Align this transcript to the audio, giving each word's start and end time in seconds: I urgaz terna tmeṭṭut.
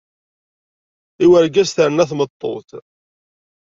I 1.23 1.25
urgaz 1.35 1.69
terna 1.75 2.05
tmeṭṭut. 2.09 2.69